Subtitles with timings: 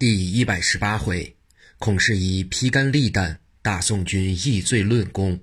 [0.00, 1.36] 第一百十八回，
[1.78, 5.38] 孔氏仪披肝沥胆，大宋军易罪论功。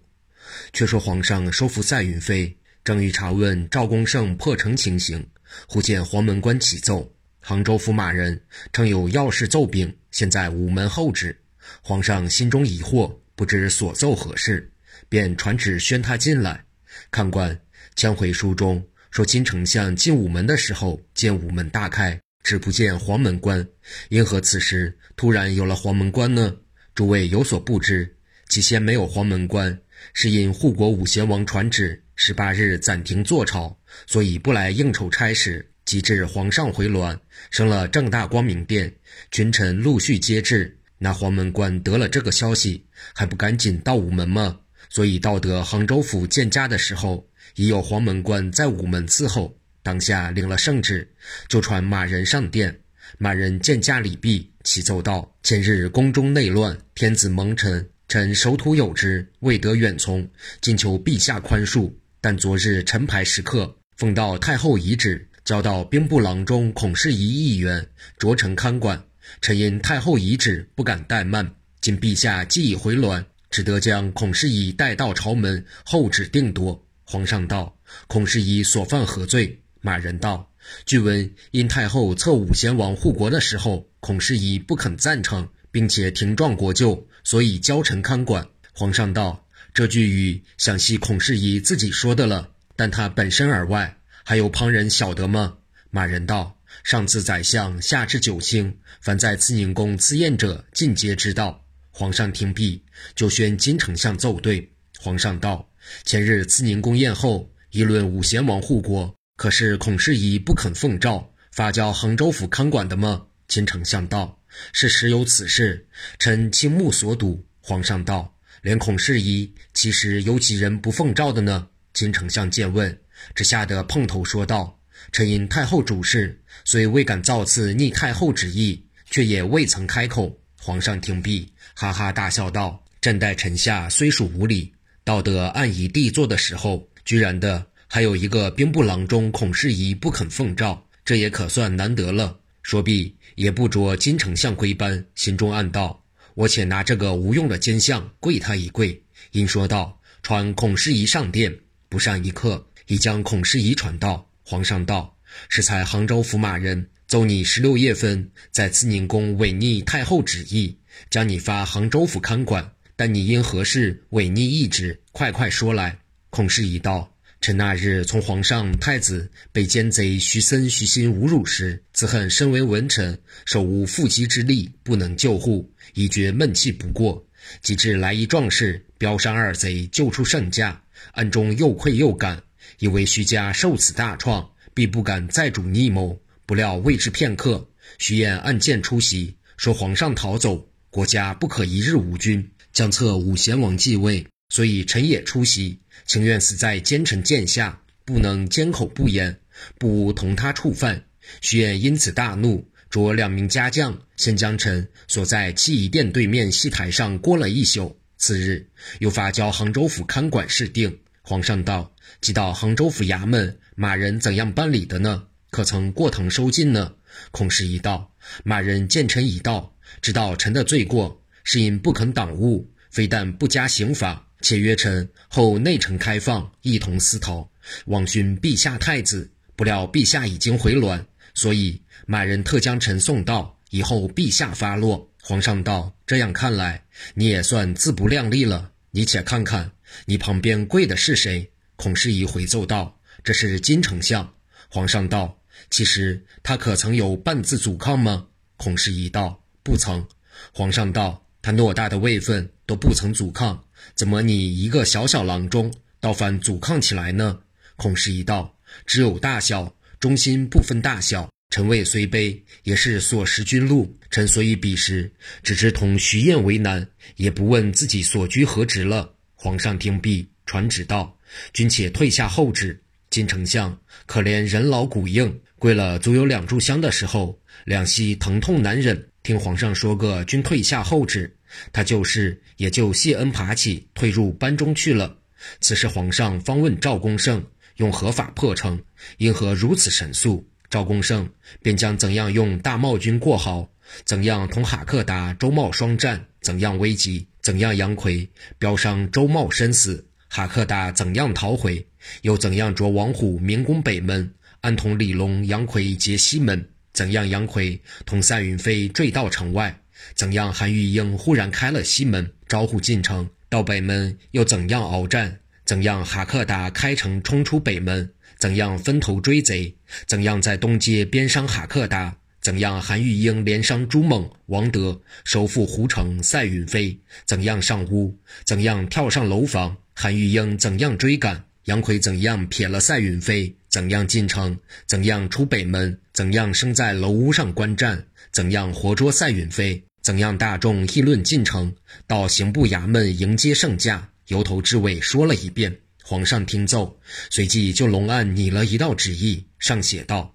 [0.74, 5.24] 却说皇上收复赛云飞，正欲查问赵公胜破城情形，
[5.68, 8.42] 忽见黄门关启奏，杭州府马人
[8.74, 11.40] 称有要事奏禀，现在午门候旨。
[11.84, 14.72] 皇上心中疑惑，不知所奏何事，
[15.08, 16.66] 便传旨宣他进来。
[17.12, 17.62] 看官
[17.94, 22.20] 将回书中说，金丞相进午门的时候，见午门大开。
[22.48, 23.68] 只不见黄门关，
[24.08, 26.56] 因何此时突然有了黄门关呢？
[26.96, 28.16] 诸位有所不知，
[28.48, 29.78] 起先没有黄门关，
[30.14, 35.70] 是因护国五贤王传旨，十八日暂停坐朝，所以不来应酬差事。
[35.84, 37.20] 及至皇上回銮，
[37.52, 38.96] 升了正大光明殿，
[39.30, 40.80] 群臣陆续接至。
[40.98, 44.58] 那黄门关得了这个消息，还不赶紧到午门吗？
[44.90, 49.54] 所以到得杭州府见家的时候，已有黄门关在午门伺候。
[49.88, 51.10] 当下领了圣旨，
[51.48, 52.78] 就传马人上殿。
[53.18, 60.30] 马人见驾礼毕，启奏道：“前日宫中内乱，天子蒙尘，臣守土有之，未得远从，
[60.60, 61.90] 今求陛下宽恕。
[62.20, 69.02] 但昨日臣牌时刻，奉到太后遗旨，交到兵部郎中孔世仪议员着臣看管。
[69.40, 71.50] 臣因太后遗旨，不敢怠慢。
[71.80, 77.74] 今陛下既已回銮，只得将孔世仪带到朝门，后旨定夺。”皇上道
[78.08, 80.52] ：“孔世仪所犯何罪？”马人道
[80.86, 95.58] ：“据闻因太后册武贤王护国的时候，孔氏仪不肯赞成，并且停撞国舅，所以交臣看管。”皇上道：“这句语想系孔氏仪自己说的了，但他本身而外，还有旁人晓得吗？”
[95.90, 102.84] 马人道：“上自宰相下至九卿，凡在慈宁宫赐宴者，尽皆知道。”皇上听毕，
[103.16, 104.72] 就宣金丞相奏对。
[105.00, 105.68] 皇上道
[106.06, 113.28] ：“前日慈宁宫宴后，议论武贤王护国。”可是孔世仪不肯奉诏，发交杭州府看管的吗？
[113.48, 114.40] 金丞相道
[114.74, 123.00] ：“是实有此事，臣亲目所睹。”皇上道：“连孔世仪，其实有几人不奉诏的呢？”金丞相见问，
[123.36, 124.80] 只吓得碰头说道
[125.14, 134.74] ：“臣因太后主事，虽未敢造次逆太后旨意，却也未曾开口。”皇上听毕，哈哈大笑道：“朕待臣下虽属无礼，
[135.04, 142.38] 到得按以地坐的时候，居然的。”还有一个兵部郎中孔世仪不肯奉诏，这也可算难得了。
[142.62, 146.04] 说毕，也不着金丞相归班，心中暗道
[146.36, 154.30] ：“我且拿这个无用的奸相跪他一跪。”因说道：“传孔世仪上殿。”不上一刻，已将孔世仪传到。
[154.44, 155.16] 皇上道
[155.48, 160.78] ：“是才杭州府马人奏你十六夜分在慈宁宫违逆太后旨意，
[161.10, 162.74] 将你发杭州府看管。
[162.98, 165.00] 但你因何事违逆懿旨？
[165.14, 166.00] 快快说来。”
[166.30, 167.14] 孔世仪道。
[167.48, 177.26] 臣那日从皇上、太子被奸贼徐森、徐心侮辱时，自恨身为文臣，手无缚鸡之力，不能救护，已觉闷气不过。
[177.62, 180.82] 及至来一壮士，标伤二贼，救出圣驾，
[181.14, 182.44] 暗中又愧又感，
[182.80, 186.20] 以为徐家受此大创，必不敢再主逆谋。
[186.46, 187.66] 不料未至片刻，
[187.98, 194.28] 徐彦暗箭出袭，说皇上逃走，国家不可一日无君，将册武贤王继位。
[194.58, 199.40] 所以臣也出席，情愿死在奸臣剑下，不能缄口不言，
[199.78, 201.04] 不无同他触犯。
[201.42, 207.96] 徐彦因此大怒，着两名家将，先将臣锁在七仪殿对面戏台上过了一宿。
[208.18, 210.98] 次日，又发交杭州府看管事定。
[211.22, 215.28] 皇上道：“即到杭州府衙门，马人怎样办理的呢？
[215.52, 216.96] 可曾过堂收禁呢？”
[217.30, 218.12] 孔世仪道
[218.44, 227.50] ：“马人见臣已到，知道臣的罪过，是因不肯党务，非但不加刑罚。”且约臣后内城开放，一同私逃，
[227.86, 229.30] 望寻陛下太子。
[229.56, 231.04] 不料陛下已经回銮，
[231.34, 235.10] 所以马人特将臣送到，以后陛下发落。
[235.24, 236.84] 皇上道：“这样看来，
[237.16, 238.72] 你也算自不量力了。
[238.92, 239.72] 你且看看，
[240.06, 244.32] 你旁边跪的是谁？”孔世仪回奏道：“这是金丞相。”
[244.70, 245.40] 皇上道
[245.72, 248.28] ：“其实他可曾有半字阻抗吗？”
[248.58, 250.08] 孔世仪道：“不曾。”
[250.54, 251.24] 皇上道。
[251.40, 253.64] 他偌大的位分都不曾阻抗，
[253.96, 257.40] 怎么你一个小小郎中，倒反阻抗起来呢？
[257.76, 258.56] 孔世仪道
[258.86, 261.30] ：“只有大小，忠心不分大小。
[261.50, 263.96] 臣位虽卑，也是所识君禄。
[264.12, 265.12] 臣所以彼时
[265.44, 271.18] 只知同徐彦为难，也不问自己所居何职了。”皇上听毕，传旨道
[271.54, 272.82] ：“君且退下后旨。
[273.10, 279.08] 金丞相可怜人老骨硬，跪了足有两炷香的时候，两膝疼痛难忍。
[279.24, 281.34] 听皇上说个君退下后旨。”
[281.72, 285.18] 他就是也就谢恩爬起，退入班中去了。
[285.62, 287.46] 此时皇上方问赵公胜
[287.76, 288.82] 用何法破城，
[289.18, 290.48] 因何如此神速？
[290.70, 291.30] 赵公胜
[291.62, 293.70] 便将怎样用大茂军过好，
[294.04, 296.26] 怎样同哈克达、周茂双战？
[296.42, 297.28] 怎样危急？
[297.42, 298.30] 怎样杨奎
[298.60, 300.06] 标上周茂身死？
[300.28, 301.88] 哈克达怎样逃回？
[302.24, 304.34] 又怎样着王虎明攻北门？
[304.60, 306.68] 安同李龙、杨奎劫西门？
[306.92, 309.80] 怎样杨奎同赛云飞坠到城外？
[310.16, 313.30] 怎样韩玉英忽然开了西门，招呼进城？
[313.50, 315.40] 到北门又怎样鏖战？
[315.66, 318.12] 怎样哈克达开城冲出北门？
[318.38, 319.76] 怎样分头追贼？
[320.06, 322.18] 怎样在东街鞭伤哈克达？
[322.42, 326.22] 怎样韩玉英连伤朱猛、王德，收复胡城？
[326.24, 328.18] 赛允飞怎样上屋？
[328.46, 329.78] 怎样跳上楼房？
[329.94, 331.44] 韩玉英怎样追赶？
[331.66, 333.58] 杨奎怎样撇了赛允飞？
[333.78, 334.58] 怎样进城？
[334.88, 336.00] 怎样出北门？
[336.12, 338.08] 怎样生在楼屋上观战？
[338.32, 339.84] 怎样活捉赛允飞？
[340.02, 341.72] 怎样大众议论进城？
[342.08, 345.78] 到刑部衙门迎接圣驾，由头至尾说了一遍。
[346.04, 350.34] 皇上听奏，随即就龙案拟了一道旨意，上写道。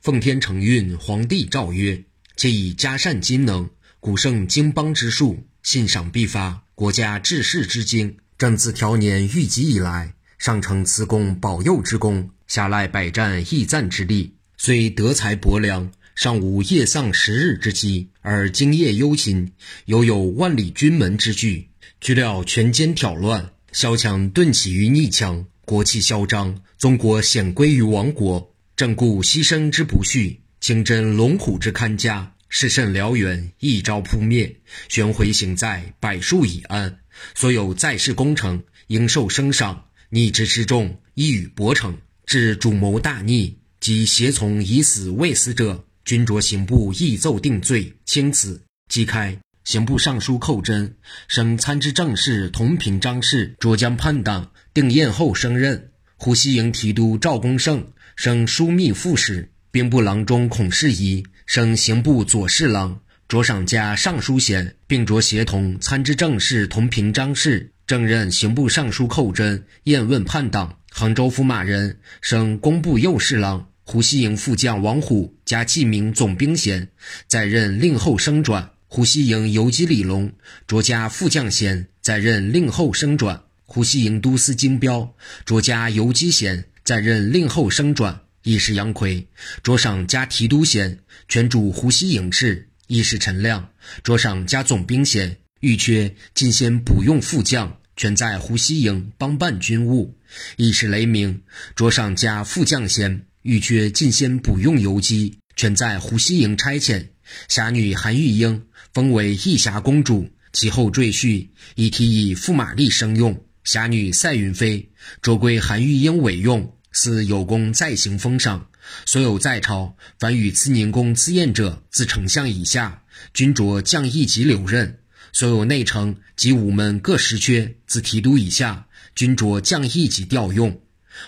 [0.00, 2.04] 奉天承运，皇帝诏曰：
[2.36, 3.68] 借以嘉善金能，
[3.98, 8.16] 古圣经邦之术，信赏必发，国家治世之经。
[8.38, 14.34] 朕自调年御及以来，上承慈公保佑之功，下赖百战义赞之力。
[14.56, 19.52] 虽德才薄凉，尚无夜丧十日之机，而今夜忧勤，
[19.86, 21.68] 犹有万里军门之惧。
[22.00, 28.54] 据料权奸挑乱，萧强顿起于逆强，国气嚣张，宗国显归于亡国。
[28.76, 34.56] 正故牺牲之不恤，清真龙虎之看家，是甚燎原，一朝扑灭。
[34.88, 36.98] 旋回行在，百数已安。
[37.34, 39.86] 所有在世功臣，应受升赏。
[40.10, 41.94] 逆之之众，一语薄惩。
[42.26, 48.62] 至主谋大逆，及胁从以死未死者，均着刑部议奏定罪，轻此。
[48.88, 50.96] 即开刑部尚书寇真，
[51.28, 55.90] 升参知政事同平章事，着将叛党，定验后升任。
[56.16, 57.86] 胡西营提督赵公胜。
[58.16, 70.78] 升枢密副使、兵部郎中孔世仪，升刑部左侍郎，着赏加尚书衔，并着协同参知政事同平章事，正任刑部尚书寇真，验问叛党。
[70.96, 73.68] 杭州府马人，升工部右侍郎。
[73.82, 76.88] 胡锡营副将王虎加记名总兵衔，
[77.26, 78.70] 在任令后升转。
[78.86, 80.32] 胡锡营游击李龙，
[80.68, 83.42] 着加副将衔，在任令后升转。
[83.66, 85.12] 胡锡营都司金彪，
[85.44, 86.64] 着加游击衔。
[86.84, 89.26] 在任令后升转，亦是杨奎；
[89.64, 93.64] 着赏加提督衔，全主胡锡营事；亦是陈亮；
[94.04, 100.14] 着赏加总兵衔，欲缺进先补用副将，全在胡锡营帮办军务；
[100.56, 101.40] 亦是雷鸣；
[101.74, 107.06] 桌上加副将衔，欲缺进先补用游击，全在胡锡营差遣。
[107.48, 113.44] 侠女韩玉英封为义侠公主，其后赘婿以提以驸马吏升用。
[113.64, 114.90] 侠女赛云飞
[115.22, 118.68] 着归韩玉英委用，似有功再行封赏。
[119.06, 123.02] 所有在朝凡与慈宁公自验者，自丞相以下，
[123.32, 124.98] 均着将一级留任；
[125.34, 128.86] 所有内城及武门各实缺，自提督以下，
[129.16, 130.80] 均着将一级调用。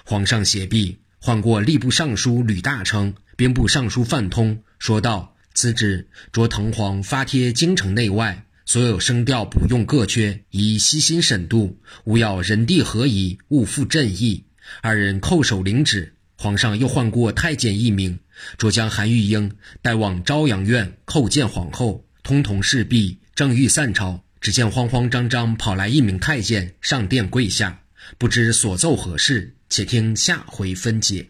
[0.05, 14.45] 皇上写毕，唤过吏部尚书吕大成、兵部尚书范通，说道：“此旨着藤黄发贴京城内外。”所有声调不用各缺，宜悉心审度，勿要人地合宜，勿负朕意。
[14.83, 16.15] 二人叩首领旨。
[16.37, 18.21] 皇上又唤过太监一名，
[18.57, 19.51] 着将韩玉英
[19.83, 22.05] 带往朝阳院叩见皇后。
[22.23, 27.83] 通同侍毕，正欲散朝，只见慌慌张张跑来一名太监，上殿跪下，
[28.17, 29.53] 不知所奏何事。
[29.69, 31.29] 且听下回分解。